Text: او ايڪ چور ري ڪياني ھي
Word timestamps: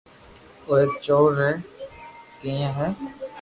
او 0.65 0.71
ايڪ 0.77 0.91
چور 1.05 1.27
ري 1.41 1.51
ڪياني 2.39 2.71
ھي 2.77 2.89